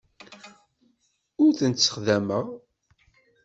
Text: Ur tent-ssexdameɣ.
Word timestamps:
Ur 1.43 1.51
tent-ssexdameɣ. 1.59 2.45